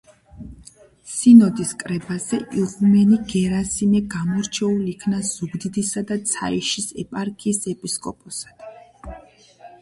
სინოდის 1.15 1.73
კრებაზე 1.83 2.39
იღუმენი 2.61 3.19
გერასიმე 3.33 4.01
გამორჩეულ 4.15 4.89
იქნა 4.95 5.21
ზუგდიდისა 5.33 6.05
და 6.13 6.19
ცაიშის 6.33 6.89
ეპარქიის 7.05 7.63
ეპისკოპოსად. 7.75 8.67